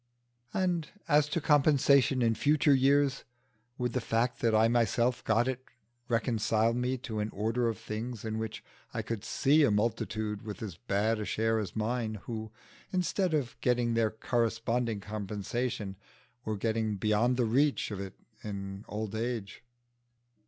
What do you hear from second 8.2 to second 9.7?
in which I could see a